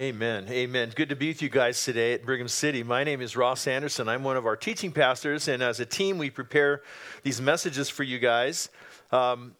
[0.00, 0.46] Amen.
[0.48, 0.92] Amen.
[0.94, 2.84] Good to be with you guys today at Brigham City.
[2.84, 4.08] My name is Ross Anderson.
[4.08, 6.82] I'm one of our teaching pastors, and as a team, we prepare
[7.24, 8.68] these messages for you guys.
[9.10, 9.56] Um,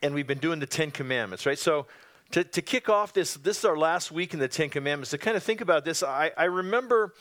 [0.00, 1.58] and we've been doing the Ten Commandments, right?
[1.58, 1.88] So,
[2.30, 5.10] to, to kick off this, this is our last week in the Ten Commandments.
[5.10, 7.12] To kind of think about this, I, I remember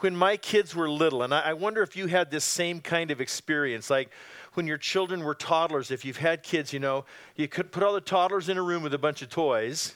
[0.00, 3.10] when my kids were little, and I, I wonder if you had this same kind
[3.10, 3.88] of experience.
[3.88, 4.10] Like,
[4.52, 7.06] when your children were toddlers, if you've had kids, you know,
[7.36, 9.94] you could put all the toddlers in a room with a bunch of toys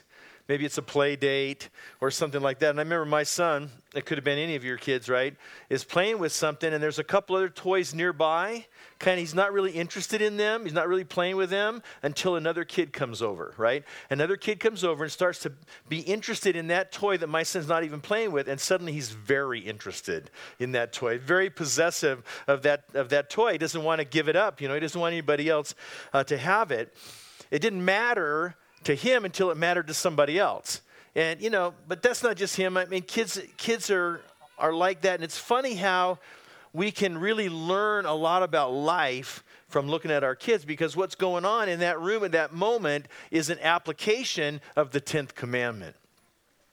[0.51, 1.69] Maybe it's a play date
[2.01, 2.71] or something like that.
[2.71, 5.37] And I remember my son, it could have been any of your kids, right,
[5.69, 8.67] is playing with something and there's a couple other toys nearby.
[8.99, 10.65] Kind of, he's not really interested in them.
[10.65, 13.85] He's not really playing with them until another kid comes over, right?
[14.11, 15.53] Another kid comes over and starts to
[15.89, 18.49] be interested in that toy that my son's not even playing with.
[18.49, 23.53] And suddenly he's very interested in that toy, very possessive of that, of that toy.
[23.53, 24.61] He doesn't want to give it up.
[24.61, 25.77] You know, he doesn't want anybody else
[26.13, 26.93] uh, to have it.
[27.53, 30.81] It didn't matter to him until it mattered to somebody else.
[31.15, 32.77] And you know, but that's not just him.
[32.77, 34.23] I mean, kids kids are
[34.59, 36.19] are like that, and it's funny how
[36.73, 41.15] we can really learn a lot about life from looking at our kids because what's
[41.15, 45.95] going on in that room at that moment is an application of the 10th commandment.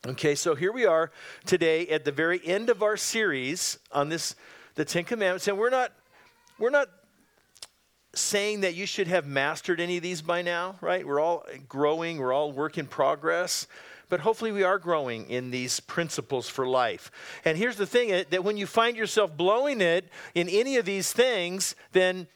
[0.05, 1.11] Okay, so here we are
[1.45, 4.35] today at the very end of our series on this
[4.75, 5.91] the 10 commandments and we're not
[6.59, 6.87] we're not
[8.17, 11.05] saying that you should have mastered any of these by now, right?
[11.05, 13.67] We're all growing, we're all work in progress.
[14.09, 17.11] But hopefully, we are growing in these principles for life.
[17.43, 20.85] And here's the thing eh, that when you find yourself blowing it in any of
[20.85, 22.27] these things, then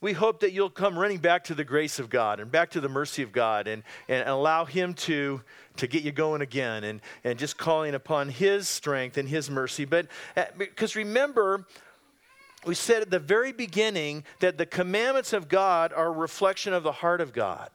[0.00, 2.80] we hope that you'll come running back to the grace of God and back to
[2.80, 5.40] the mercy of God and, and allow Him to,
[5.78, 9.84] to get you going again and, and just calling upon His strength and His mercy.
[9.84, 10.06] But
[10.58, 11.66] because eh, remember,
[12.66, 16.82] we said at the very beginning that the commandments of God are a reflection of
[16.82, 17.70] the heart of God.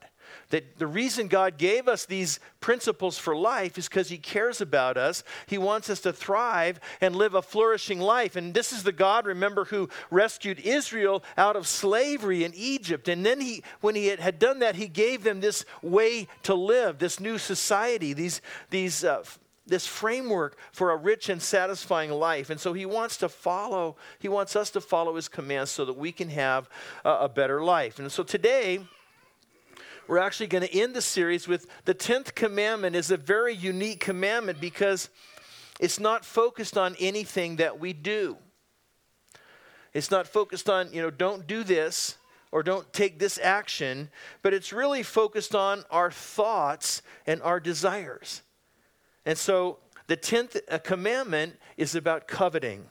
[0.50, 4.98] That the reason God gave us these principles for life is because He cares about
[4.98, 5.24] us.
[5.48, 8.36] He wants us to thrive and live a flourishing life.
[8.36, 13.08] And this is the God, remember, who rescued Israel out of slavery in Egypt.
[13.08, 17.00] And then He, when He had done that, He gave them this way to live,
[17.00, 19.24] this new society, these, these uh,
[19.72, 22.50] this framework for a rich and satisfying life.
[22.50, 25.98] And so he wants to follow, he wants us to follow his commands so that
[25.98, 26.70] we can have
[27.06, 27.98] a, better life.
[27.98, 28.86] And so today,
[30.08, 34.02] we're actually going to end the series with the 10th commandment is a very unique
[34.02, 35.10] commandment because
[35.80, 38.38] it's not focused on anything that we do.
[39.94, 42.18] It's not focused on, you know, don't do this
[42.52, 44.10] or don't take this action,
[44.42, 48.42] but it's really focused on our thoughts and our desires.
[49.26, 49.78] And so
[50.08, 52.86] the 10th uh, commandment is about coveting.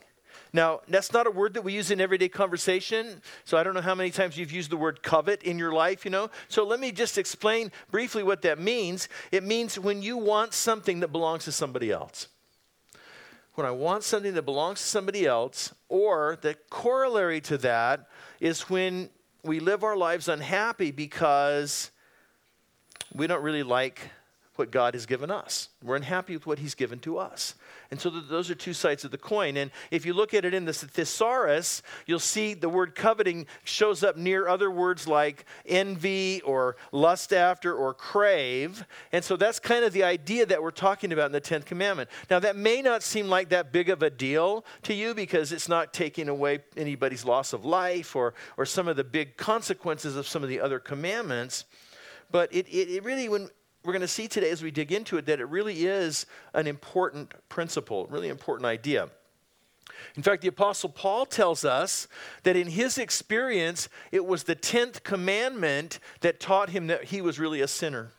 [0.53, 3.21] Now, that's not a word that we use in everyday conversation.
[3.45, 6.03] So I don't know how many times you've used the word covet in your life,
[6.03, 6.29] you know.
[6.49, 9.07] So let me just explain briefly what that means.
[9.31, 12.27] It means when you want something that belongs to somebody else.
[13.55, 18.07] When I want something that belongs to somebody else, or the corollary to that
[18.39, 19.09] is when
[19.43, 21.91] we live our lives unhappy because
[23.13, 24.09] we don't really like
[24.55, 25.69] what God has given us.
[25.83, 27.55] We're unhappy with what He's given to us.
[27.89, 29.57] And so those are two sides of the coin.
[29.57, 34.03] And if you look at it in the thesaurus, you'll see the word coveting shows
[34.03, 38.85] up near other words like envy or lust after or crave.
[39.11, 42.09] And so that's kind of the idea that we're talking about in the 10th commandment.
[42.29, 45.67] Now, that may not seem like that big of a deal to you because it's
[45.67, 50.27] not taking away anybody's loss of life or, or some of the big consequences of
[50.27, 51.65] some of the other commandments.
[52.31, 53.49] But it, it, it really, when,
[53.83, 56.67] we're going to see today as we dig into it that it really is an
[56.67, 59.09] important principle, really important idea.
[60.15, 62.07] In fact, the Apostle Paul tells us
[62.43, 67.39] that in his experience, it was the 10th commandment that taught him that he was
[67.39, 68.11] really a sinner.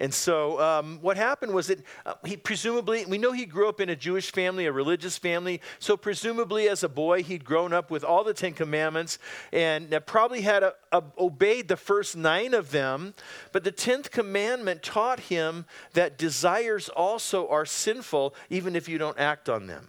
[0.00, 3.80] And so, um, what happened was that uh, he presumably, we know he grew up
[3.80, 5.60] in a Jewish family, a religious family.
[5.80, 9.18] So, presumably, as a boy, he'd grown up with all the Ten Commandments
[9.52, 13.12] and probably had a, a, obeyed the first nine of them.
[13.50, 19.18] But the tenth commandment taught him that desires also are sinful, even if you don't
[19.18, 19.88] act on them.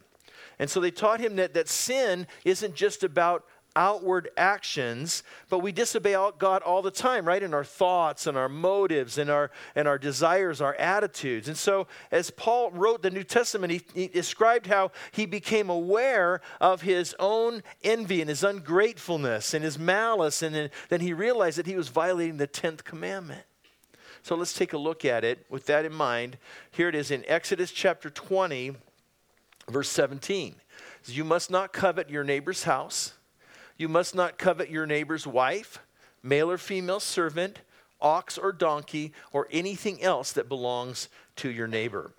[0.57, 3.45] And so, they taught him that, that sin isn't just about
[3.79, 7.41] outward actions, but we disobey God all the time, right?
[7.41, 11.47] In our thoughts and our motives and our and our desires, our attitudes.
[11.47, 16.41] And so, as Paul wrote the New Testament, he, he described how he became aware
[16.59, 21.65] of his own envy and his ungratefulness and his malice, and then, he realized that
[21.65, 23.43] he was violating the tenth commandment.
[24.21, 26.37] So let's take a look at it with that in mind.
[26.71, 28.73] Here it is in Exodus chapter 20,
[29.69, 30.55] verse 17.
[31.05, 33.13] You must not covet your neighbor's house
[33.79, 35.79] you must not covet your neighbor's wife,
[36.21, 37.61] male or female servant,
[38.01, 42.11] ox or donkey or anything else that belongs to your neighbor.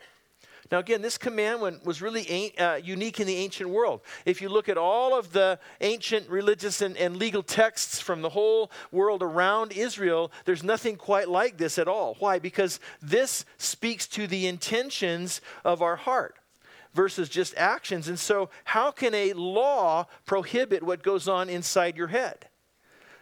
[0.73, 4.01] Now, again, this commandment was really uh, unique in the ancient world.
[4.25, 8.29] If you look at all of the ancient religious and, and legal texts from the
[8.29, 12.15] whole world around Israel, there's nothing quite like this at all.
[12.21, 12.39] Why?
[12.39, 16.37] Because this speaks to the intentions of our heart
[16.95, 18.09] versus just actions.
[18.09, 22.49] And so, how can a law prohibit what goes on inside your head?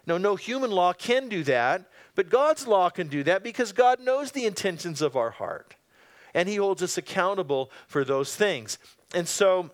[0.07, 4.01] No, no human law can do that, but God's law can do that because God
[4.01, 5.75] knows the intentions of our heart
[6.35, 8.79] and He holds us accountable for those things.
[9.15, 9.71] And so,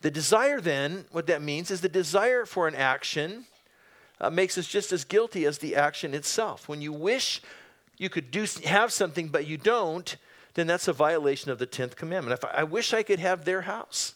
[0.00, 3.44] the desire then, what that means is the desire for an action
[4.20, 6.68] uh, makes us just as guilty as the action itself.
[6.68, 7.40] When you wish
[7.98, 10.16] you could do have something but you don't,
[10.54, 12.34] then that's a violation of the 10th commandment.
[12.34, 14.14] If I, I wish I could have their house,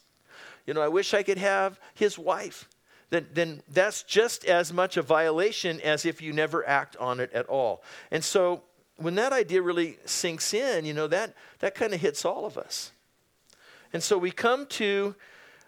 [0.67, 2.69] you know, I wish I could have his wife,
[3.11, 7.33] then, then that's just as much a violation as if you never act on it
[7.33, 7.83] at all.
[8.11, 8.63] And so
[8.97, 12.59] when that idea really sinks in, you know, that, that kind of hits all of
[12.59, 12.91] us.
[13.93, 15.15] And so we come to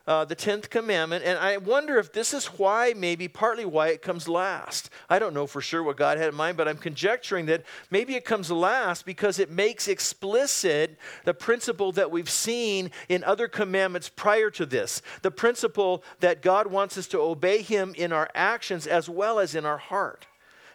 [0.09, 4.01] uh, the 10th commandment, and I wonder if this is why, maybe partly why it
[4.01, 4.89] comes last.
[5.11, 8.15] I don't know for sure what God had in mind, but I'm conjecturing that maybe
[8.15, 10.97] it comes last because it makes explicit
[11.27, 16.69] the principle that we've seen in other commandments prior to this the principle that God
[16.69, 20.27] wants us to obey Him in our actions as well as in our heart.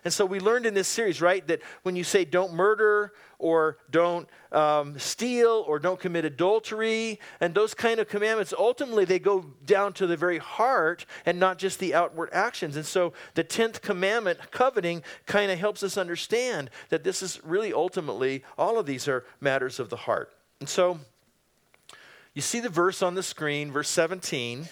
[0.04, 3.78] And so we learned in this series, right, that when you say don't murder or
[3.90, 9.46] don't um, steal or don't commit adultery and those kind of commandments, ultimately they go
[9.66, 12.76] down to the very heart and not just the outward actions.
[12.76, 17.74] And so the 10th commandment, coveting, kind of helps us understand that this is really
[17.74, 20.34] ultimately, all of these are matters of the heart.
[20.60, 21.00] And so
[22.34, 24.68] you see the verse on the screen, verse 17,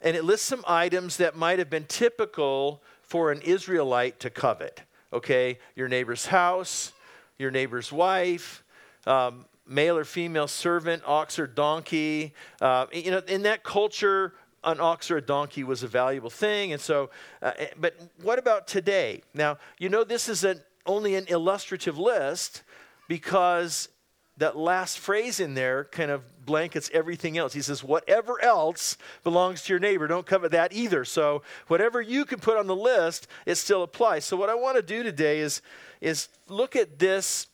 [0.00, 4.82] and it lists some items that might have been typical for an Israelite to covet.
[5.12, 6.92] Okay, your neighbor's house,
[7.38, 8.64] your neighbor's wife,
[9.06, 12.34] um, male or female servant, ox or donkey.
[12.60, 16.72] Uh, you know, in that culture, an ox or a donkey was a valuable thing.
[16.72, 17.10] And so,
[17.40, 19.22] uh, eh, but what about today?
[19.32, 22.62] Now, you know, this is an, only an illustrative list
[23.08, 23.88] because
[24.38, 27.52] that last phrase in there kind of blankets everything else.
[27.52, 31.04] He says, whatever else belongs to your neighbor, don't covet that either.
[31.04, 34.24] So whatever you can put on the list, it still applies.
[34.24, 35.62] So what I want to do today is,
[36.00, 37.48] is look at this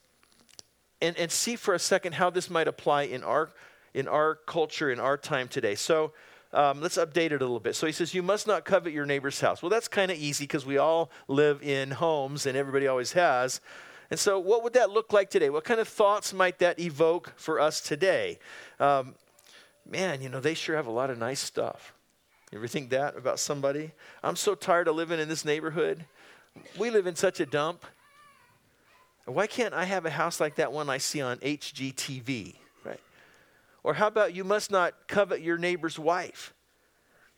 [1.00, 3.50] and, and see for a second how this might apply in our,
[3.94, 5.74] in our culture, in our time today.
[5.74, 6.12] So
[6.52, 7.74] um, let's update it a little bit.
[7.76, 9.62] So he says, You must not covet your neighbor's house.
[9.62, 13.60] Well, that's kind of easy because we all live in homes and everybody always has.
[14.12, 15.48] And so, what would that look like today?
[15.48, 18.38] What kind of thoughts might that evoke for us today?
[18.78, 19.14] Um,
[19.88, 21.94] man, you know, they sure have a lot of nice stuff.
[22.50, 23.92] You ever think that about somebody?
[24.22, 26.04] I'm so tired of living in this neighborhood.
[26.78, 27.86] We live in such a dump.
[29.24, 32.56] Why can't I have a house like that one I see on HGTV?
[32.84, 33.00] Right?
[33.82, 36.52] Or how about you must not covet your neighbor's wife?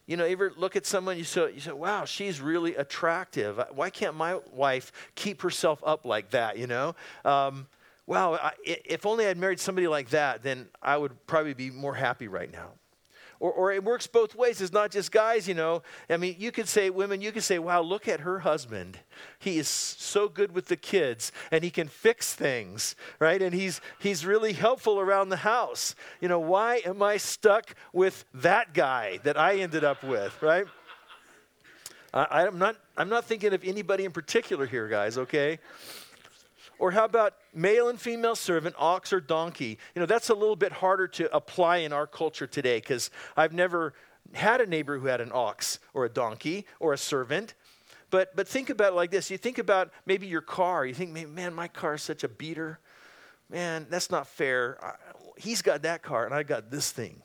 [0.06, 3.60] You know, ever look at someone you say, you say, wow, she's really attractive.
[3.72, 6.94] Why can't my wife keep herself up like that, you know?
[7.24, 7.66] Um,
[8.06, 11.94] wow, I, if only I'd married somebody like that, then I would probably be more
[11.94, 12.72] happy right now.
[13.40, 14.60] Or, or it works both ways.
[14.60, 15.82] It's not just guys, you know.
[16.08, 18.98] I mean, you could say, women, you could say, wow, look at her husband.
[19.38, 23.40] He is so good with the kids and he can fix things, right?
[23.40, 25.94] And he's, he's really helpful around the house.
[26.20, 30.66] You know, why am I stuck with that guy that I ended up with, right?
[32.14, 35.58] I, I'm, not, I'm not thinking of anybody in particular here, guys, okay?
[36.78, 39.78] Or how about male and female servant, ox or donkey?
[39.94, 43.52] You know, that's a little bit harder to apply in our culture today because I've
[43.52, 43.94] never
[44.32, 47.54] had a neighbor who had an ox or a donkey or a servant.
[48.10, 49.30] But, but think about it like this.
[49.30, 50.86] You think about maybe your car.
[50.86, 52.78] You think, man, my car is such a beater.
[53.50, 54.78] Man, that's not fair.
[55.36, 57.23] He's got that car and I got this thing.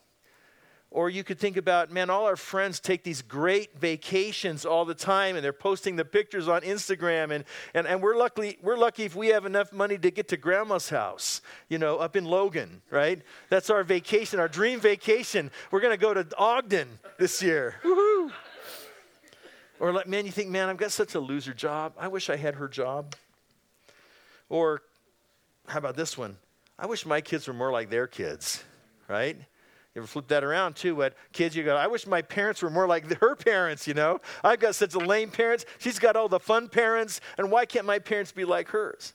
[0.91, 4.95] Or you could think about, man, all our friends take these great vacations all the
[4.95, 7.29] time and they're posting the pictures on Instagram.
[7.31, 10.37] And, and, and we're, lucky, we're lucky if we have enough money to get to
[10.37, 13.21] grandma's house, you know, up in Logan, right?
[13.49, 15.51] That's our vacation, our dream vacation.
[15.69, 16.87] We're going to go to Ogden
[17.19, 17.75] this year.
[17.83, 18.31] Woohoo!
[19.79, 21.93] Or like, man, you think, man, I've got such a loser job.
[21.99, 23.15] I wish I had her job.
[24.49, 24.81] Or
[25.67, 26.37] how about this one?
[26.79, 28.63] I wish my kids were more like their kids,
[29.07, 29.37] right?
[29.95, 30.95] You ever flip that around too?
[30.95, 34.19] What kids you go, I wish my parents were more like her parents, you know?
[34.43, 35.65] I've got such a lame parents.
[35.79, 39.13] She's got all the fun parents, and why can't my parents be like hers?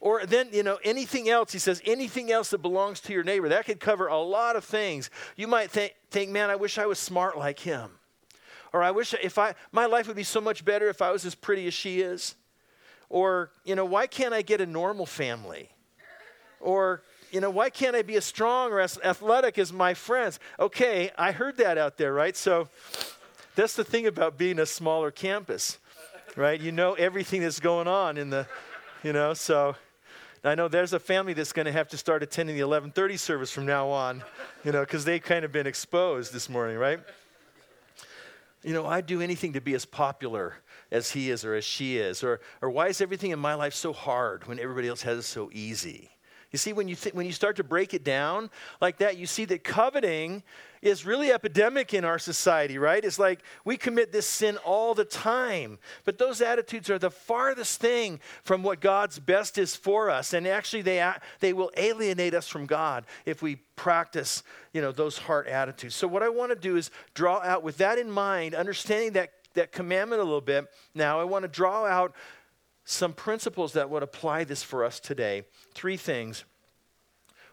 [0.00, 3.48] Or then, you know, anything else, he says, anything else that belongs to your neighbor.
[3.48, 5.10] That could cover a lot of things.
[5.36, 7.90] You might think, think man, I wish I was smart like him.
[8.72, 11.24] Or I wish if I, my life would be so much better if I was
[11.24, 12.34] as pretty as she is.
[13.10, 15.70] Or, you know, why can't I get a normal family?
[16.58, 20.38] Or, you know, why can't I be as strong or as athletic as my friends?
[20.60, 22.36] Okay, I heard that out there, right?
[22.36, 22.68] So
[23.56, 25.78] that's the thing about being a smaller campus,
[26.36, 26.60] right?
[26.60, 28.46] You know everything that's going on in the,
[29.02, 29.74] you know, so
[30.44, 33.50] I know there's a family that's going to have to start attending the 11:30 service
[33.50, 34.22] from now on,
[34.62, 37.00] you know, because they've kind of been exposed this morning, right?
[38.62, 40.56] You know, I'd do anything to be as popular
[40.90, 43.72] as he is or as she is, or or why is everything in my life
[43.72, 46.10] so hard when everybody else has it so easy?
[46.52, 49.26] You see, when you, th- when you start to break it down like that, you
[49.26, 50.42] see that coveting
[50.82, 53.02] is really epidemic in our society, right?
[53.02, 55.78] It's like we commit this sin all the time.
[56.04, 60.34] But those attitudes are the farthest thing from what God's best is for us.
[60.34, 64.42] And actually, they, they will alienate us from God if we practice
[64.74, 65.94] you know, those heart attitudes.
[65.94, 69.30] So, what I want to do is draw out, with that in mind, understanding that,
[69.54, 72.14] that commandment a little bit, now I want to draw out
[72.92, 75.44] some principles that would apply this for us today.
[75.74, 76.44] Three things.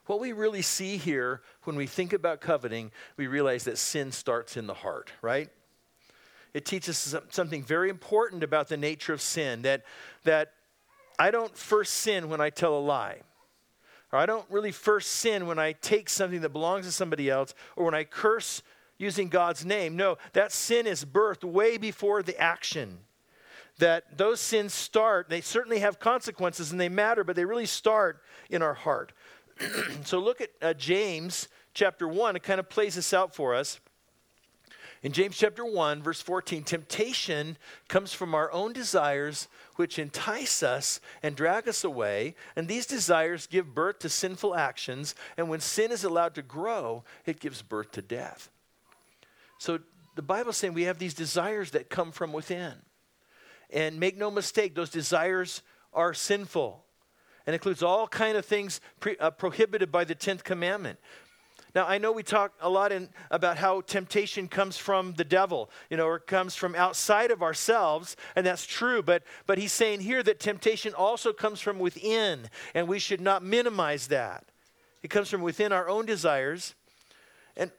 [0.06, 4.58] What we really see here when we think about coveting, we realize that sin starts
[4.58, 5.50] in the heart, right?
[6.54, 9.84] It teaches us something very important about the nature of sin that,
[10.24, 10.54] that
[11.18, 13.22] I don't first sin when I tell a lie.
[14.12, 17.54] Or I don't really first sin when I take something that belongs to somebody else
[17.76, 18.64] or when I curse
[18.98, 19.96] using God's name.
[19.96, 22.98] No, that sin is birthed way before the action
[23.80, 28.22] that those sins start, they certainly have consequences and they matter, but they really start
[28.50, 29.12] in our heart.
[30.04, 32.36] so look at uh, James chapter 1.
[32.36, 33.80] It kind of plays this out for us.
[35.02, 37.58] In James chapter 1, verse 14, temptation
[37.88, 42.36] comes from our own desires, which entice us and drag us away.
[42.58, 45.16] And these desires give birth to sinful actions.
[45.38, 48.50] And when sin is allowed to grow, it gives birth to death.
[49.58, 49.80] So
[50.16, 52.74] the Bible's saying we have these desires that come from within.
[53.70, 55.62] And make no mistake, those desires
[55.94, 56.84] are sinful
[57.46, 61.00] and includes all kind of things pre, uh, prohibited by the 10th commandment.
[61.76, 65.70] Now, I know we talk a lot in, about how temptation comes from the devil,
[65.90, 69.04] you know, or comes from outside of ourselves, and that's true.
[69.04, 73.44] But, but he's saying here that temptation also comes from within, and we should not
[73.44, 74.46] minimize that.
[75.04, 76.74] It comes from within our own desires.
[77.56, 77.72] And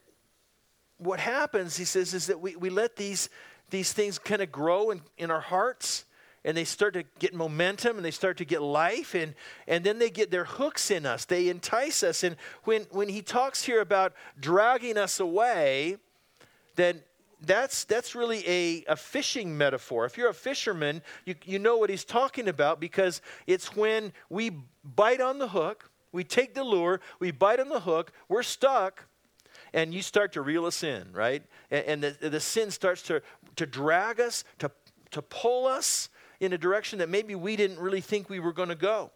[0.99, 3.29] what happens, he says, is that we, we let these
[3.71, 6.05] these things kind of grow in, in our hearts
[6.45, 9.35] and they start to get momentum and they start to get life and,
[9.67, 13.23] and then they get their hooks in us they entice us and when, when he
[13.23, 15.97] talks here about dragging us away
[16.77, 17.01] then
[17.43, 21.91] that's, that's really a, a fishing metaphor if you're a fisherman you, you know what
[21.91, 24.51] he's talking about because it's when we
[24.85, 29.07] bite on the hook we take the lure we bite on the hook we're stuck
[29.73, 31.43] and you start to reel us in, right?
[31.71, 33.23] And, and the, the sin starts to
[33.61, 34.71] to drag us, to,
[35.11, 36.09] to pull us
[36.41, 39.11] in a direction that maybe we didn't really think we were going to go.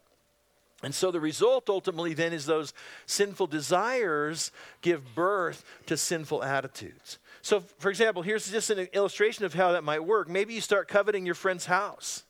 [0.82, 2.74] And so the result ultimately then is those
[3.06, 7.18] sinful desires give birth to sinful attitudes.
[7.40, 10.28] So, for example, here's just an illustration of how that might work.
[10.28, 12.24] Maybe you start coveting your friend's house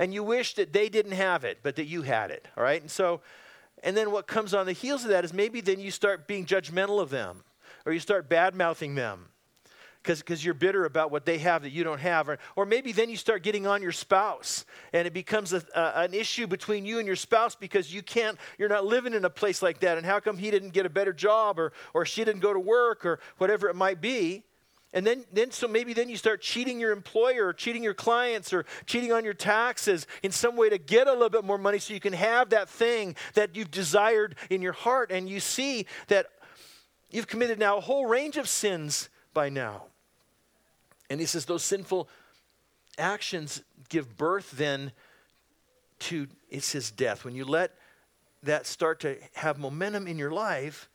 [0.00, 2.80] and you wish that they didn't have it, but that you had it, all right?
[2.80, 3.20] And so,
[3.84, 6.44] and then what comes on the heels of that is maybe then you start being
[6.44, 7.44] judgmental of them
[7.86, 9.28] or you start bad mouthing them
[10.02, 12.28] because you're bitter about what they have that you don't have.
[12.28, 16.02] Or, or maybe then you start getting on your spouse and it becomes a, a,
[16.02, 19.30] an issue between you and your spouse because you can't, you're not living in a
[19.30, 19.96] place like that.
[19.96, 22.60] And how come he didn't get a better job or, or she didn't go to
[22.60, 24.42] work or whatever it might be?
[24.94, 28.52] And then, then, so maybe then you start cheating your employer or cheating your clients
[28.52, 31.78] or cheating on your taxes in some way to get a little bit more money
[31.78, 35.10] so you can have that thing that you've desired in your heart.
[35.10, 36.26] And you see that
[37.10, 39.84] you've committed now a whole range of sins by now.
[41.12, 42.08] And he says those sinful
[42.96, 44.92] actions give birth then
[45.98, 47.26] to, it says death.
[47.26, 47.74] When you let
[48.44, 50.88] that start to have momentum in your life,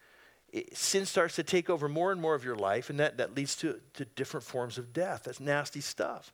[0.52, 3.36] it, sin starts to take over more and more of your life, and that, that
[3.36, 5.26] leads to, to different forms of death.
[5.26, 6.34] That's nasty stuff.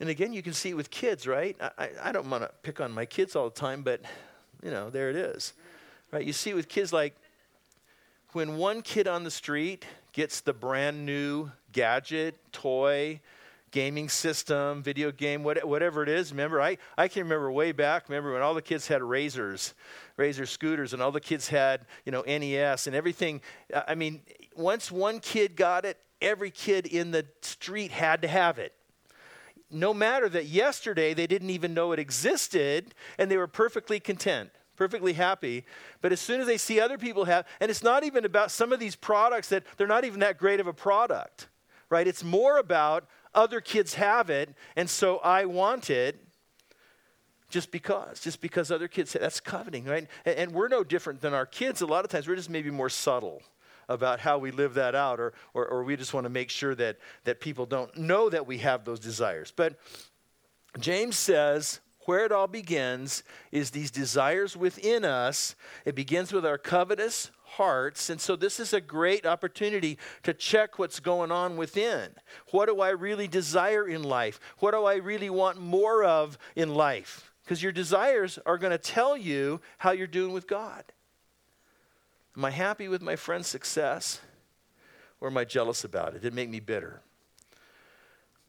[0.00, 1.56] And again, you can see it with kids, right?
[1.78, 4.00] I, I don't want to pick on my kids all the time, but,
[4.64, 5.52] you know, there it is.
[6.10, 6.26] Right?
[6.26, 7.14] You see it with kids like
[8.32, 13.20] when one kid on the street gets the brand new gadget, toy,
[13.70, 16.30] gaming system, video game, whatever it is.
[16.30, 19.74] Remember, I, I can remember way back, remember when all the kids had razors,
[20.16, 23.42] razor scooters, and all the kids had, you know, NES and everything.
[23.86, 24.22] I mean,
[24.56, 28.72] once one kid got it, every kid in the street had to have it.
[29.70, 34.50] No matter that yesterday they didn't even know it existed and they were perfectly content
[34.76, 35.64] perfectly happy.
[36.02, 38.74] But as soon as they see other people have, and it's not even about some
[38.74, 41.48] of these products that they're not even that great of a product
[41.90, 42.06] right?
[42.06, 46.22] It's more about other kids have it, and so I want it.
[47.48, 50.08] just because, just because other kids say that's coveting, right?
[50.24, 51.80] And, and, we're no different than our kids.
[51.80, 53.40] A lot of times we're just maybe more subtle
[53.88, 56.74] about how we live that out, or, or, or we just want to make sure
[56.74, 59.52] that, that people don't know that we have those desires.
[59.54, 59.78] But
[60.80, 63.22] James says, where it all begins
[63.52, 65.54] is these desires within us.
[65.84, 68.10] It begins with our covetous hearts.
[68.10, 72.10] And so, this is a great opportunity to check what's going on within.
[72.50, 74.40] What do I really desire in life?
[74.58, 77.32] What do I really want more of in life?
[77.44, 80.84] Because your desires are going to tell you how you're doing with God.
[82.36, 84.20] Am I happy with my friend's success?
[85.20, 86.22] Or am I jealous about it?
[86.22, 87.00] Did it make me bitter?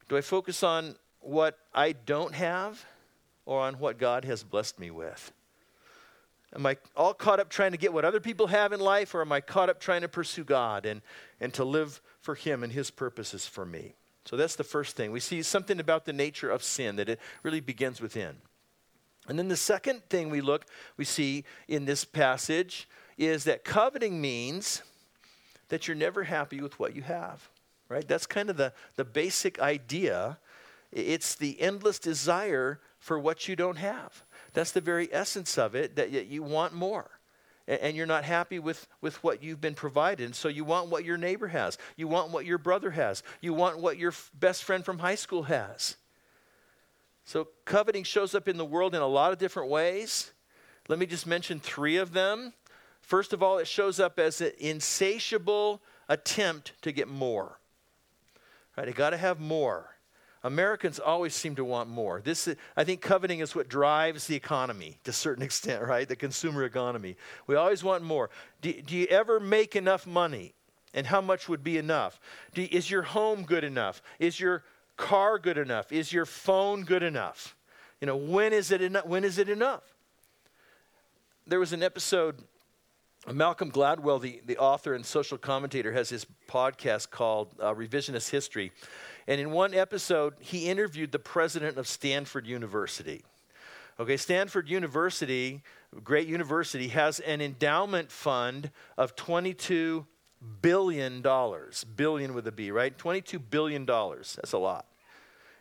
[0.10, 2.86] Do I focus on what I don't have
[3.48, 5.32] or on what God has blessed me with?
[6.54, 9.22] Am I all caught up trying to get what other people have in life, or
[9.22, 11.02] am I caught up trying to pursue God and,
[11.40, 13.96] and to live for Him and His purposes for me?
[14.26, 15.12] So that's the first thing.
[15.12, 18.36] We see something about the nature of sin, that it really begins within.
[19.30, 20.66] And then the second thing we look,
[20.98, 22.88] we see in this passage
[23.18, 24.84] is that coveting means
[25.70, 27.50] that you're never happy with what you have,
[27.88, 28.08] right?
[28.08, 30.38] That's kind of the, the basic idea.
[30.92, 34.26] It's the endless desire for what you don't have.
[34.52, 37.10] That's the very essence of it, that you want more.
[37.66, 40.26] And you're not happy with, with what you've been provided.
[40.26, 41.78] And so you want what your neighbor has.
[41.96, 43.24] You want what your brother has.
[43.40, 45.96] You want what your best friend from high school has.
[47.24, 50.34] So coveting shows up in the world in a lot of different ways.
[50.90, 52.52] Let me just mention three of them.
[53.00, 57.58] First of all, it shows up as an insatiable attempt to get more.
[58.78, 58.90] Right?
[58.90, 59.97] I got to have more.
[60.48, 62.22] Americans always seem to want more.
[62.24, 66.08] This, I think coveting is what drives the economy to a certain extent, right?
[66.08, 67.18] The consumer economy.
[67.48, 68.30] We always want more.
[68.62, 70.54] Do, do you ever make enough money?
[70.94, 72.20] And how much would be enough?
[72.54, 74.02] Do, is your home good enough?
[74.20, 74.64] Is your
[74.96, 75.92] car good enough?
[75.92, 77.56] Is your phone good enough?
[78.00, 79.06] You know, when is it enough?
[79.06, 79.84] When is it enough?
[81.46, 82.42] There was an episode
[83.30, 88.72] Malcolm Gladwell, the, the author and social commentator, has his podcast called uh, Revisionist History.
[89.28, 93.24] And in one episode, he interviewed the president of Stanford University.
[94.00, 95.64] Okay, Stanford University,
[96.04, 100.06] great university, has an endowment fund of $22
[100.62, 101.22] billion.
[101.96, 102.98] Billion with a B, right?
[102.98, 103.86] $22 billion.
[103.86, 104.86] That's a lot.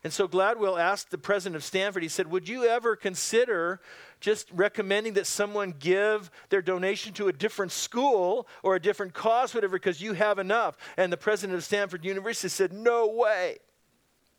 [0.06, 3.80] And so Gladwell asked the president of Stanford, he said, Would you ever consider
[4.20, 9.52] just recommending that someone give their donation to a different school or a different cause,
[9.52, 10.76] whatever, because you have enough?
[10.96, 13.56] And the president of Stanford University said, No way.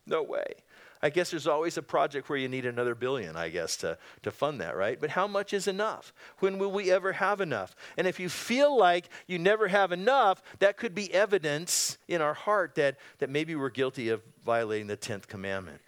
[0.05, 0.53] No way.
[1.01, 4.31] I guess there's always a project where you need another billion, I guess, to, to
[4.31, 4.99] fund that, right?
[4.99, 6.13] But how much is enough?
[6.39, 7.75] When will we ever have enough?
[7.97, 12.33] And if you feel like you never have enough, that could be evidence in our
[12.33, 15.81] heart that, that maybe we're guilty of violating the 10th commandment.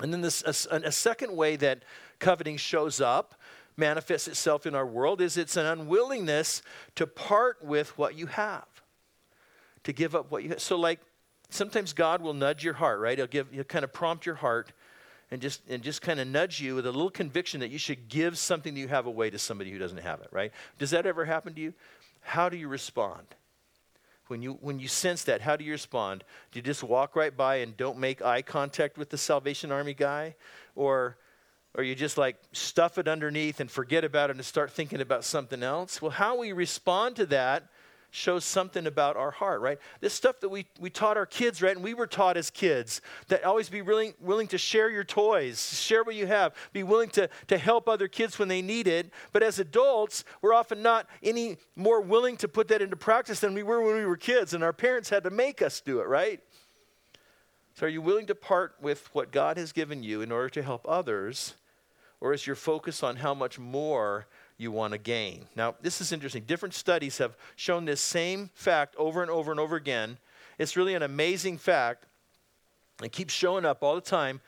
[0.00, 1.82] And then this, a, a second way that
[2.18, 3.34] coveting shows up,
[3.76, 6.62] manifests itself in our world, is it's an unwillingness
[6.94, 8.66] to part with what you have,
[9.84, 10.60] to give up what you have.
[10.60, 11.00] So, like,
[11.52, 13.16] sometimes God will nudge your heart, right?
[13.18, 14.72] He'll give, he'll kind of prompt your heart
[15.32, 18.08] and just and just kind of nudge you with a little conviction that you should
[18.08, 20.52] give something that you have away to somebody who doesn't have it, right?
[20.78, 21.72] Does that ever happen to you?
[22.20, 23.26] How do you respond?
[24.28, 26.22] When you when you sense that, how do you respond?
[26.52, 29.94] Do you just walk right by and don't make eye contact with the Salvation Army
[29.94, 30.34] guy?
[30.76, 31.16] Or
[31.74, 35.24] or you just like stuff it underneath and forget about it and start thinking about
[35.24, 36.02] something else?
[36.02, 37.68] Well, how we respond to that
[38.14, 39.78] shows something about our heart, right?
[40.00, 41.74] This stuff that we, we taught our kids, right?
[41.74, 45.80] And we were taught as kids that always be willing, willing to share your toys,
[45.80, 49.10] share what you have, be willing to, to help other kids when they need it.
[49.32, 53.54] But as adults, we're often not any more willing to put that into practice than
[53.54, 56.06] we were when we were kids, and our parents had to make us do it,
[56.06, 56.40] right?
[57.74, 60.62] So, are you willing to part with what God has given you in order to
[60.62, 61.54] help others?
[62.20, 64.26] Or is your focus on how much more
[64.62, 65.46] you want to gain.
[65.56, 66.44] Now, this is interesting.
[66.44, 70.18] Different studies have shown this same fact over and over and over again.
[70.58, 72.06] It's really an amazing fact.
[73.02, 74.40] It keeps showing up all the time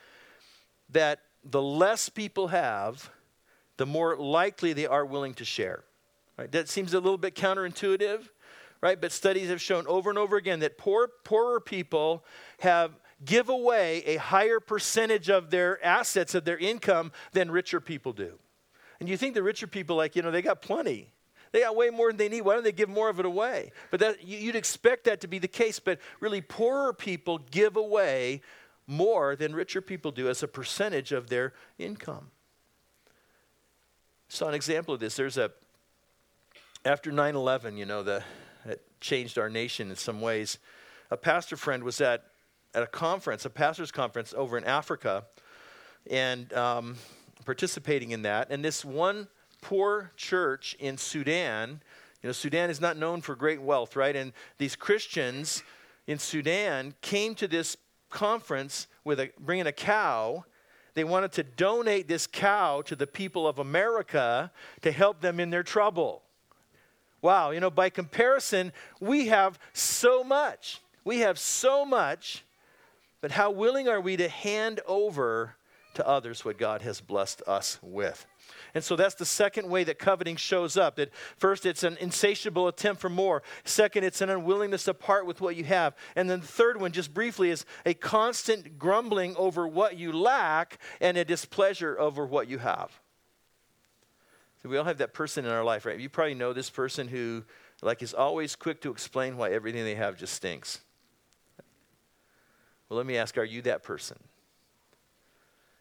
[0.91, 3.11] that the less people have,
[3.77, 5.83] the more likely they are willing to share.
[6.39, 6.51] Right?
[6.53, 8.29] That seems a little bit counterintuitive,
[8.81, 9.01] right?
[9.01, 12.25] But studies have shown over and over again that poor, poorer people
[12.61, 12.93] have
[13.25, 18.39] give away a higher percentage of their assets of their income than richer people do.
[19.05, 21.11] And you think the richer people, like, you know, they got plenty.
[21.53, 22.41] They got way more than they need.
[22.41, 23.71] Why don't they give more of it away?
[23.91, 25.79] But that, you'd expect that to be the case.
[25.79, 28.41] But really, poorer people give away
[28.87, 32.31] more than richer people do as a percentage of their income.
[34.31, 35.17] Saw an example of this.
[35.17, 35.51] There's a,
[36.87, 38.25] after 9 11, you know, the,
[38.65, 40.57] it changed our nation in some ways.
[41.11, 42.25] A pastor friend was at,
[42.73, 45.27] at a conference, a pastor's conference over in Africa.
[46.11, 46.97] And um,
[47.45, 48.49] participating in that.
[48.51, 49.29] And this one
[49.63, 51.81] poor church in Sudan,
[52.23, 54.15] you know, Sudan is not known for great wealth, right?
[54.15, 55.63] And these Christians
[56.07, 57.77] in Sudan came to this
[58.11, 60.45] conference with a, bringing a cow.
[60.95, 64.51] They wanted to donate this cow to the people of America
[64.83, 66.23] to help them in their trouble.
[67.21, 70.81] Wow, you know, by comparison, we have so much.
[71.05, 72.45] We have so much,
[73.21, 75.57] but how willing are we to hand over
[75.95, 78.27] to others what God has blessed us with?
[78.75, 80.97] And so that's the second way that coveting shows up.
[80.97, 83.43] That first, it's an insatiable attempt for more.
[83.65, 85.95] Second, it's an unwillingness to part with what you have.
[86.17, 90.79] And then the third one, just briefly, is a constant grumbling over what you lack
[91.01, 92.91] and a displeasure over what you have.
[94.63, 95.99] So we all have that person in our life, right?
[95.99, 97.45] You probably know this person who,
[97.83, 100.81] like, is always quick to explain why everything they have just stinks.
[102.89, 104.19] Well, let me ask, are you that person?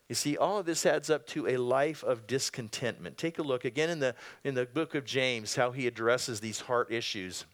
[0.10, 3.18] You see, all of this adds up to a life of discontentment.
[3.18, 6.62] Take a look again in the, in the book of James, how he addresses these
[6.62, 7.46] heart issues.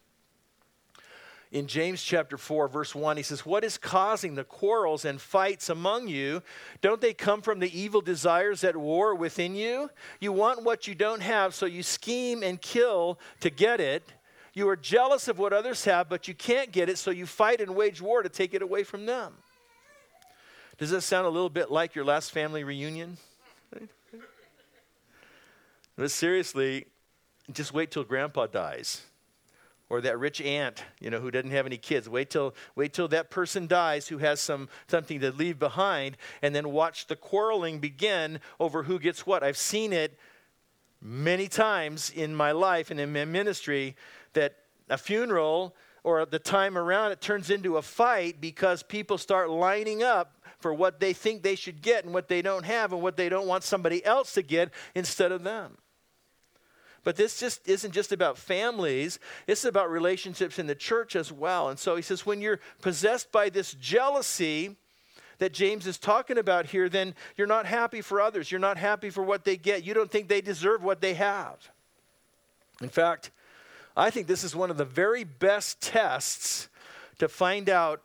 [1.51, 5.69] In James chapter 4, verse 1, he says, What is causing the quarrels and fights
[5.69, 6.43] among you?
[6.81, 9.89] Don't they come from the evil desires at war within you?
[10.19, 14.13] You want what you don't have, so you scheme and kill to get it.
[14.53, 17.61] You are jealous of what others have, but you can't get it, so you fight
[17.61, 19.33] and wage war to take it away from them.
[20.79, 23.17] Does that sound a little bit like your last family reunion?
[25.97, 26.85] But seriously,
[27.51, 29.01] just wait till grandpa dies.
[29.89, 32.07] Or that rich aunt, you know, who doesn't have any kids.
[32.07, 36.55] Wait till wait till that person dies who has some something to leave behind, and
[36.55, 39.43] then watch the quarreling begin over who gets what.
[39.43, 40.17] I've seen it
[41.01, 43.97] many times in my life and in my ministry
[44.33, 44.55] that
[44.89, 50.03] a funeral or the time around it turns into a fight because people start lining
[50.03, 53.17] up for what they think they should get and what they don't have and what
[53.17, 55.77] they don't want somebody else to get instead of them.
[57.03, 61.69] But this just isn't just about families, it's about relationships in the church as well.
[61.69, 64.75] And so he says, when you're possessed by this jealousy
[65.37, 68.51] that James is talking about here, then you're not happy for others.
[68.51, 69.85] You're not happy for what they get.
[69.85, 71.71] You don't think they deserve what they have.
[72.81, 73.31] In fact,
[73.95, 76.67] I think this is one of the very best tests
[77.19, 78.01] to find out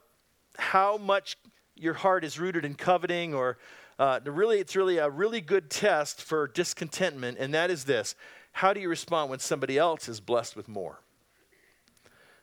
[0.57, 1.37] how much
[1.77, 3.59] your heart is rooted in coveting or
[3.99, 8.15] uh, really it's really a really good test for discontentment and that is this.
[8.53, 11.01] How do you respond when somebody else is blessed with more?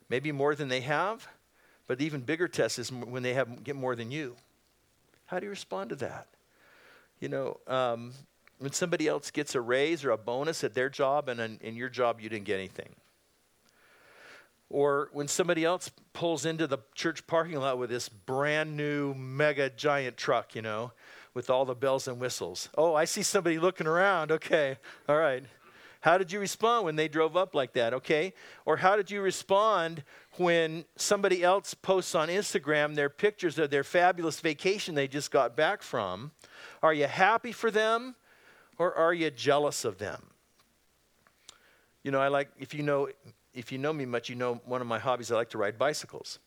[0.10, 1.28] Maybe more than they have
[1.88, 4.38] but the even bigger test is when they have get more than you.
[5.26, 6.28] How do you respond to that?
[7.20, 8.14] You know um,
[8.60, 11.90] when somebody else gets a raise or a bonus at their job and in your
[11.90, 12.96] job you didn't get anything
[14.72, 19.70] or when somebody else pulls into the church parking lot with this brand new mega
[19.70, 20.92] giant truck, you know,
[21.34, 22.70] with all the bells and whistles.
[22.78, 24.32] Oh, I see somebody looking around.
[24.32, 25.44] Okay, all right.
[26.02, 27.94] How did you respond when they drove up like that?
[27.94, 28.34] Okay.
[28.66, 30.04] Or how did you respond
[30.38, 35.56] when somebody else posts on Instagram their pictures of their fabulous vacation they just got
[35.56, 36.32] back from?
[36.82, 38.16] Are you happy for them
[38.80, 40.32] or are you jealous of them?
[42.04, 43.10] You know, I like, if you know,
[43.54, 45.78] if you know me much, you know one of my hobbies, I like to ride
[45.78, 46.40] bicycles.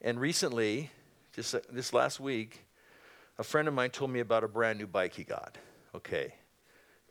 [0.00, 0.90] And recently,
[1.34, 2.64] just uh, this last week,
[3.38, 5.56] a friend of mine told me about a brand new bike he got.
[5.94, 6.34] Okay,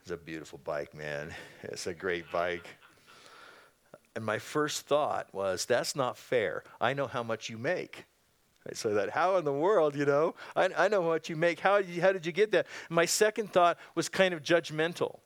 [0.01, 1.33] it's a beautiful bike, man.
[1.63, 2.67] It's a great bike.
[4.15, 6.63] And my first thought was, that's not fair.
[6.79, 8.05] I know how much you make.
[8.73, 10.35] So that, how in the world, you know?
[10.55, 11.59] I, I know what you make.
[11.59, 12.67] How how did you get that?
[12.89, 15.19] My second thought was kind of judgmental.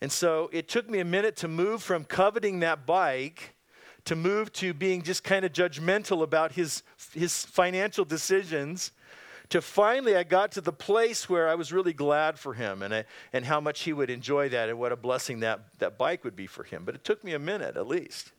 [0.00, 3.54] And so it took me a minute to move from coveting that bike
[4.04, 6.82] to move to being just kind of judgmental about his,
[7.12, 8.92] his financial decisions
[9.50, 12.94] to finally I got to the place where I was really glad for him and,
[12.94, 16.24] I, and how much he would enjoy that and what a blessing that, that bike
[16.24, 16.84] would be for him.
[16.84, 18.32] But it took me a minute at least.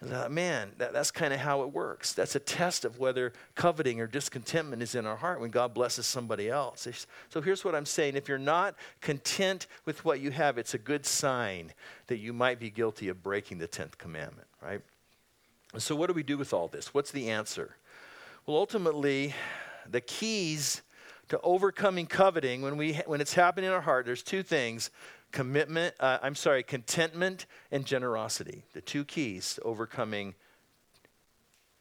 [0.00, 2.12] Uh, man, that, that's kind of how it works.
[2.12, 6.06] That's a test of whether coveting or discontentment is in our heart when God blesses
[6.06, 6.86] somebody else.
[7.30, 10.78] So here's what I'm saying if you're not content with what you have, it's a
[10.78, 11.72] good sign
[12.06, 14.80] that you might be guilty of breaking the 10th commandment, right?
[15.72, 16.94] And so, what do we do with all this?
[16.94, 17.74] What's the answer?
[18.46, 19.34] Well, ultimately,
[19.90, 20.82] the keys
[21.28, 24.90] to overcoming coveting when, we, when it's happening in our heart, there's two things
[25.32, 30.34] commitment, uh, I'm sorry, contentment and generosity, the two keys to overcoming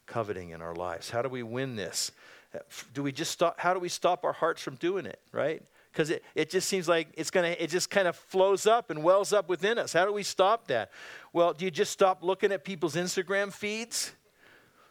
[0.05, 1.09] coveting in our lives.
[1.09, 2.11] How do we win this?
[2.53, 2.59] Uh,
[2.93, 5.61] do we just stop, how do we stop our hearts from doing it, right?
[5.91, 9.03] Because it, it just seems like it's gonna, it just kind of flows up and
[9.03, 9.93] wells up within us.
[9.93, 10.91] How do we stop that?
[11.33, 14.13] Well, do you just stop looking at people's Instagram feeds?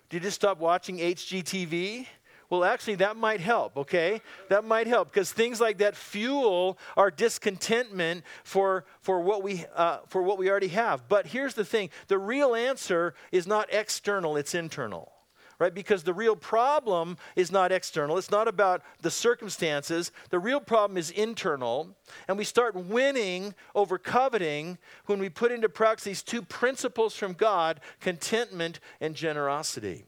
[0.08, 2.06] Do you just stop watching HGTV?
[2.48, 4.20] Well, actually, that might help, okay?
[4.48, 9.98] That might help because things like that fuel our discontentment for, for, what we, uh,
[10.08, 11.08] for what we already have.
[11.08, 15.12] But here's the thing the real answer is not external, it's internal
[15.58, 15.74] right?
[15.74, 20.12] Because the real problem is not external, it's not about the circumstances.
[20.30, 21.96] The real problem is internal.
[22.28, 27.32] And we start winning over coveting when we put into practice these two principles from
[27.32, 30.04] God contentment and generosity.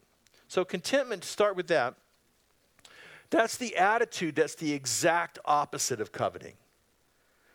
[0.47, 1.95] So, contentment, start with that.
[3.29, 6.53] That's the attitude that's the exact opposite of coveting.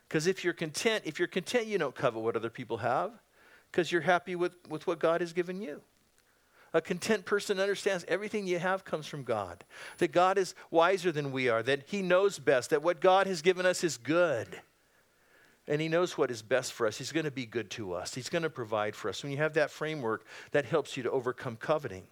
[0.09, 3.11] Because if you're content, if you're content, you don't covet what other people have
[3.71, 5.81] because you're happy with, with what God has given you.
[6.73, 9.65] A content person understands everything you have comes from God.
[9.99, 13.43] That God is wiser than we are, that He knows best, that what God has
[13.43, 14.61] given us is good.
[15.67, 16.99] And He knows what is best for us.
[16.99, 19.23] He's going to be good to us, He's going to provide for us.
[19.23, 22.05] When you have that framework, that helps you to overcome coveting.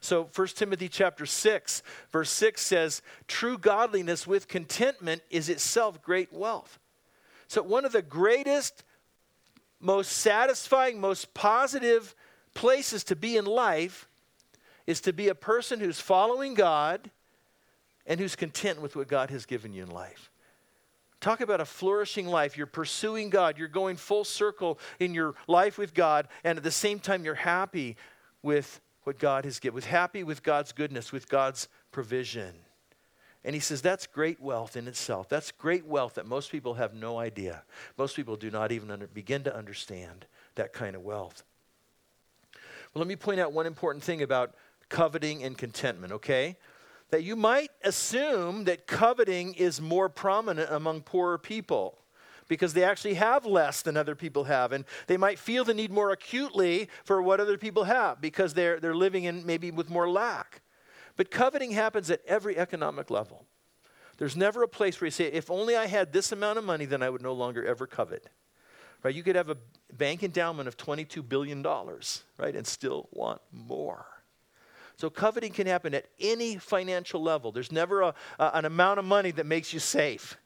[0.00, 6.32] So 1 Timothy chapter 6 verse 6 says true godliness with contentment is itself great
[6.32, 6.78] wealth.
[7.48, 8.84] So one of the greatest
[9.80, 12.14] most satisfying most positive
[12.54, 14.08] places to be in life
[14.86, 17.10] is to be a person who's following God
[18.06, 20.30] and who's content with what God has given you in life.
[21.20, 22.56] Talk about a flourishing life.
[22.56, 23.58] You're pursuing God.
[23.58, 27.34] You're going full circle in your life with God, and at the same time, you're
[27.34, 27.96] happy
[28.42, 32.52] with what God has given, with happy with God's goodness, with God's provision.
[33.44, 35.28] And he says that's great wealth in itself.
[35.28, 37.62] That's great wealth that most people have no idea.
[37.96, 41.44] Most people do not even under, begin to understand that kind of wealth.
[42.52, 44.56] Well, let me point out one important thing about
[44.88, 46.56] coveting and contentment, okay?
[47.10, 51.96] That you might assume that coveting is more prominent among poorer people
[52.48, 54.72] because they actually have less than other people have.
[54.72, 58.78] And they might feel the need more acutely for what other people have because they're,
[58.80, 60.62] they're living in maybe with more lack.
[61.16, 63.46] But coveting happens at every economic level.
[64.18, 66.84] There's never a place where you say, if only I had this amount of money,
[66.84, 68.28] then I would no longer ever covet.
[69.02, 69.14] Right?
[69.14, 69.56] You could have a
[69.92, 74.06] bank endowment of $22 billion, right, and still want more.
[74.96, 77.52] So coveting can happen at any financial level.
[77.52, 80.38] There's never a, a, an amount of money that makes you safe.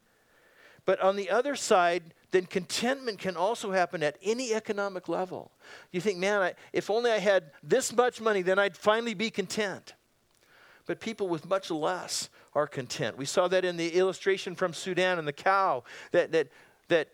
[0.90, 5.52] But on the other side, then contentment can also happen at any economic level.
[5.92, 9.30] You think, man, I, if only I had this much money, then I'd finally be
[9.30, 9.94] content.
[10.86, 13.16] But people with much less are content.
[13.16, 16.48] We saw that in the illustration from Sudan and the cow, that, that,
[16.88, 17.06] that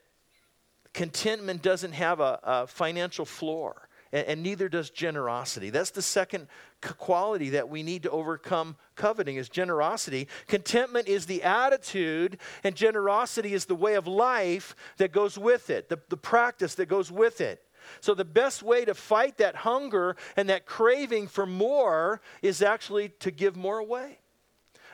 [0.94, 3.85] contentment doesn't have a, a financial floor,
[4.16, 5.68] and, and, neither does generosity.
[5.68, 6.48] That's the second
[6.80, 10.26] quality that we need to overcome coveting is generosity.
[10.46, 15.90] Contentment is the attitude, and generosity is the way of life that goes with it,
[15.90, 17.62] the, the practice that goes with it.
[18.00, 23.10] So, the best way to fight that hunger and that craving for more is actually
[23.20, 24.18] to give more away.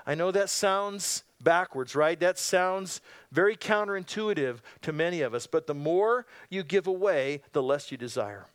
[0.04, 2.18] I know that sounds backwards, right?
[2.18, 7.62] That sounds very counterintuitive to many of us, but the more you give away, the
[7.62, 8.48] less you desire.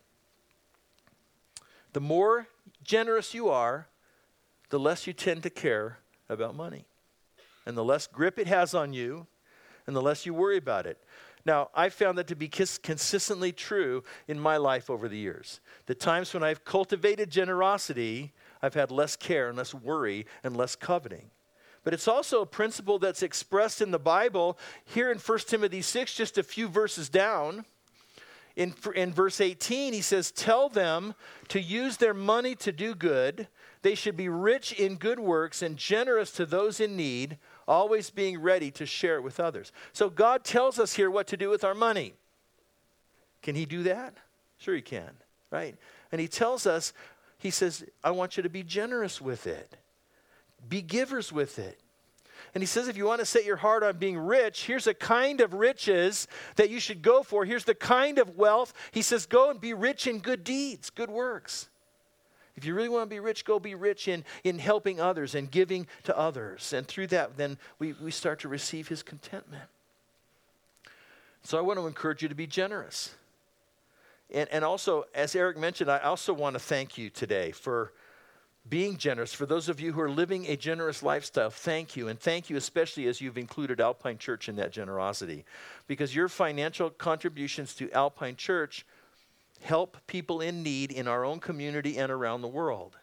[1.92, 2.48] The more
[2.82, 3.88] generous you are,
[4.70, 5.98] the less you tend to care
[6.28, 6.86] about money.
[7.66, 9.26] And the less grip it has on you,
[9.86, 10.98] and the less you worry about it.
[11.44, 15.60] Now, I've found that to be consistently true in my life over the years.
[15.86, 20.76] The times when I've cultivated generosity, I've had less care and less worry and less
[20.76, 21.30] coveting.
[21.84, 26.14] But it's also a principle that's expressed in the Bible here in 1 Timothy 6,
[26.14, 27.64] just a few verses down.
[28.58, 31.14] In, in verse 18, he says, Tell them
[31.46, 33.46] to use their money to do good.
[33.82, 38.42] They should be rich in good works and generous to those in need, always being
[38.42, 39.70] ready to share it with others.
[39.92, 42.14] So God tells us here what to do with our money.
[43.42, 44.14] Can he do that?
[44.58, 45.12] Sure, he can,
[45.52, 45.76] right?
[46.10, 46.92] And he tells us,
[47.38, 49.76] he says, I want you to be generous with it.
[50.68, 51.78] Be givers with it.
[52.54, 54.94] And he says, if you want to set your heart on being rich, here's a
[54.94, 57.44] kind of riches that you should go for.
[57.44, 58.72] Here's the kind of wealth.
[58.90, 61.68] He says, go and be rich in good deeds, good works.
[62.56, 65.48] If you really want to be rich, go be rich in, in helping others and
[65.48, 66.72] giving to others.
[66.72, 69.62] And through that, then we, we start to receive his contentment.
[71.42, 73.14] So I want to encourage you to be generous.
[74.30, 77.92] And, and also, as Eric mentioned, I also want to thank you today for
[78.68, 79.32] being generous.
[79.32, 82.08] For those of you who are living a generous lifestyle, thank you.
[82.08, 85.44] And thank you especially as you've included Alpine Church in that generosity.
[85.86, 88.84] Because your financial contributions to Alpine Church
[89.60, 92.96] help people in need in our own community and around the world.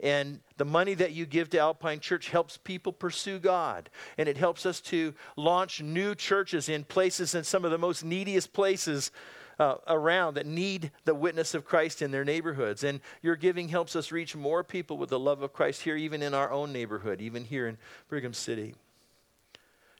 [0.00, 3.90] And the money that you give to Alpine Church helps people pursue God.
[4.16, 8.04] And it helps us to launch new churches in places, in some of the most
[8.04, 9.10] neediest places
[9.58, 12.84] uh, around that need the witness of Christ in their neighborhoods.
[12.84, 16.22] And your giving helps us reach more people with the love of Christ here, even
[16.22, 18.74] in our own neighborhood, even here in Brigham City.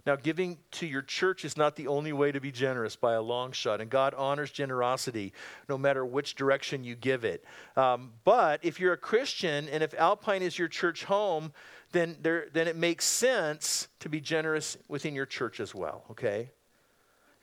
[0.07, 3.21] Now, giving to your church is not the only way to be generous by a
[3.21, 5.35] long shot, and God honors generosity
[5.69, 7.45] no matter which direction you give it.
[7.77, 11.53] Um, but if you're a Christian and if Alpine is your church home,
[11.93, 16.53] then, there, then it makes sense to be generous within your church as well, okay?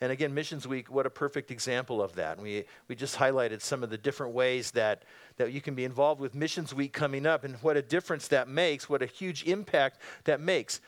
[0.01, 2.39] And again, Missions Week, what a perfect example of that.
[2.39, 5.03] We, we just highlighted some of the different ways that,
[5.37, 8.49] that you can be involved with Missions Week coming up and what a difference that
[8.49, 10.81] makes, what a huge impact that makes.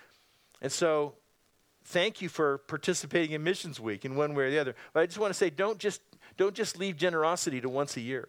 [0.62, 1.16] And so
[1.86, 4.76] thank you for participating in Missions Week in one way or the other.
[4.92, 6.02] But I just want to say, don't just,
[6.36, 8.28] don't just leave generosity to once a year.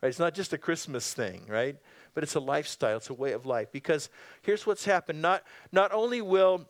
[0.00, 0.08] Right?
[0.08, 1.76] It's not just a Christmas thing, right?
[2.14, 3.72] But it's a lifestyle, it's a way of life.
[3.72, 4.08] Because
[4.42, 6.66] here's what's happened not, not only will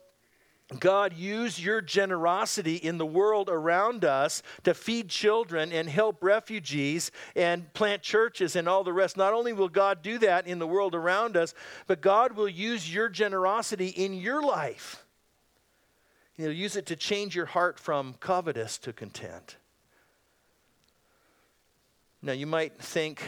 [0.79, 7.11] God use your generosity in the world around us to feed children and help refugees
[7.35, 9.17] and plant churches and all the rest.
[9.17, 11.55] Not only will God do that in the world around us,
[11.89, 15.05] but God will use your generosity in your life
[16.41, 19.57] He'll use it to change your heart from covetous to content.
[22.23, 23.23] Now, you might think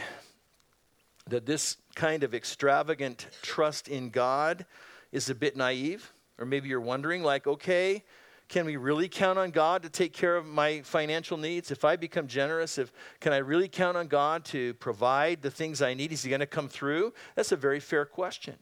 [1.27, 4.65] that this kind of extravagant trust in God
[5.11, 8.03] is a bit naive, or maybe you're wondering, like, okay,
[8.49, 11.71] can we really count on God to take care of my financial needs?
[11.71, 15.81] If I become generous, if can I really count on God to provide the things
[15.81, 16.11] I need?
[16.11, 17.13] Is he going to come through?
[17.35, 18.55] That's a very fair question.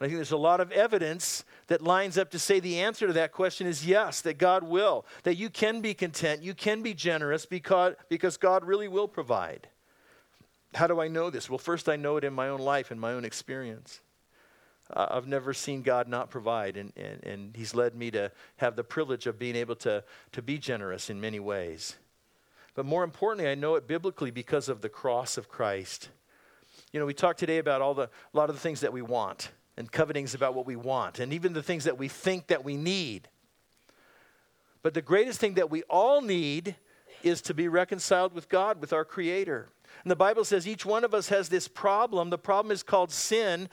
[0.00, 3.12] I think there's a lot of evidence that lines up to say the answer to
[3.12, 6.94] that question is yes, that God will, that you can be content, you can be
[6.94, 9.68] generous because, because God really will provide.
[10.72, 11.50] How do I know this?
[11.50, 14.00] Well, first, I know it in my own life, in my own experience.
[14.92, 18.76] Uh, I've never seen God not provide, and, and, and He's led me to have
[18.76, 21.96] the privilege of being able to, to be generous in many ways.
[22.74, 26.08] But more importantly, I know it biblically because of the cross of Christ.
[26.92, 29.02] You know, we talked today about all the, a lot of the things that we
[29.02, 32.64] want and covetings about what we want, and even the things that we think that
[32.64, 33.28] we need.
[34.82, 36.74] But the greatest thing that we all need
[37.22, 39.68] is to be reconciled with God, with our Creator.
[40.04, 42.30] And the Bible says each one of us has this problem.
[42.30, 43.68] The problem is called sin.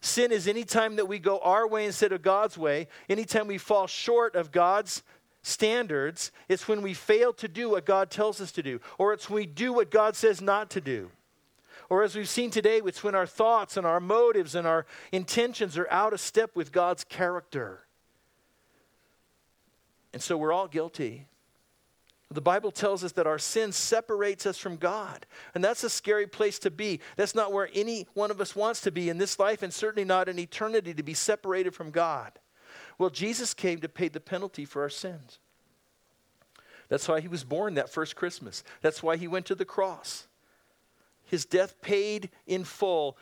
[0.00, 3.58] Sin is any time that we go our way instead of God's way, anytime we
[3.58, 5.02] fall short of God's
[5.42, 9.28] standards, it's when we fail to do what God tells us to do, or it's
[9.28, 11.10] when we do what God says not to do.
[11.90, 15.78] Or as we've seen today, it's when our thoughts and our motives and our intentions
[15.78, 17.86] are out of step with God's character.
[20.12, 21.26] And so we're all guilty.
[22.30, 25.24] The Bible tells us that our sin separates us from God.
[25.54, 27.00] And that's a scary place to be.
[27.16, 30.04] That's not where any one of us wants to be in this life, and certainly
[30.04, 32.32] not in eternity to be separated from God.
[32.98, 35.38] Well, Jesus came to pay the penalty for our sins.
[36.88, 38.62] That's why he was born that first Christmas.
[38.82, 40.26] That's why he went to the cross.
[41.24, 43.16] His death paid in full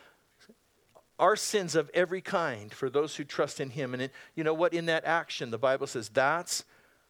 [1.18, 3.94] our sins of every kind for those who trust in him.
[3.94, 4.74] And it, you know what?
[4.74, 6.64] In that action, the Bible says that's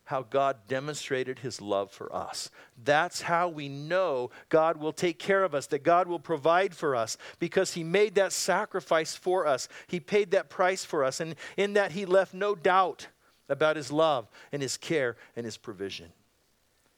[0.06, 2.50] how God demonstrated his love for us.
[2.82, 6.96] That's how we know God will take care of us, that God will provide for
[6.96, 9.68] us, because he made that sacrifice for us.
[9.86, 11.20] He paid that price for us.
[11.20, 13.08] And in that, he left no doubt
[13.48, 16.12] about his love and his care and his provision.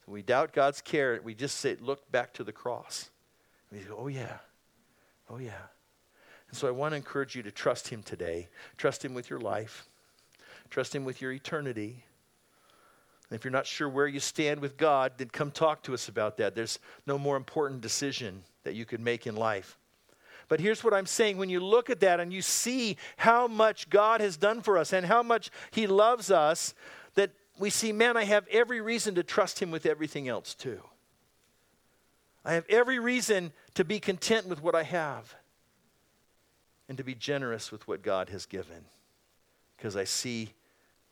[0.07, 3.11] When we doubt God's care, we just say, look back to the cross.
[3.71, 4.39] And go, oh, yeah.
[5.29, 5.67] Oh, yeah.
[6.49, 8.49] And so I want to encourage you to trust Him today.
[8.77, 9.87] Trust Him with your life,
[10.71, 12.05] trust Him with your eternity.
[13.31, 16.09] And if you're not sure where you stand with God, then come talk to us
[16.09, 16.55] about that.
[16.55, 19.79] There's no more important decision that you could make in life.
[20.49, 23.91] But here's what I'm saying when you look at that and you see how much
[23.91, 26.75] God has done for us and how much He loves us,
[27.17, 30.81] that we see, man, I have every reason to trust Him with everything else too.
[32.47, 35.35] I have every reason to be content with what I have
[36.89, 38.87] and to be generous with what God has given
[39.77, 40.55] because I see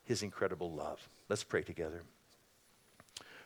[0.04, 1.08] his incredible love.
[1.28, 2.02] Let's pray together.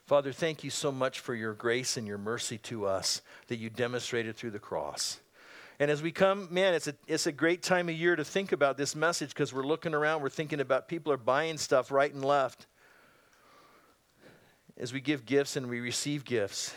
[0.04, 3.70] Father, thank you so much for your grace and your mercy to us that you
[3.70, 5.20] demonstrated through the cross.
[5.78, 8.52] And as we come, man, it's a, it's a great time of year to think
[8.52, 12.12] about this message because we're looking around, we're thinking about people are buying stuff right
[12.12, 12.66] and left.
[14.76, 16.74] As we give gifts and we receive gifts,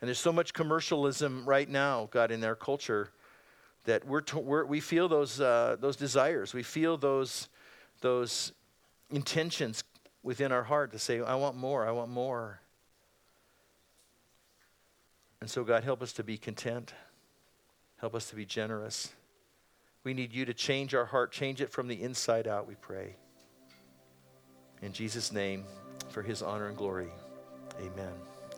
[0.00, 3.10] and there's so much commercialism right now, God, in our culture,
[3.84, 6.52] that we're, we're we feel those, uh, those desires.
[6.52, 7.48] We feel those,
[8.00, 8.52] those
[9.10, 9.84] intentions
[10.22, 12.60] within our heart to say, I want more, I want more.
[15.40, 16.92] And so, God, help us to be content.
[17.98, 19.12] Help us to be generous.
[20.04, 23.16] We need you to change our heart, change it from the inside out, we pray.
[24.82, 25.64] In Jesus' name,
[26.08, 27.10] for his honor and glory.
[27.80, 28.37] Amen.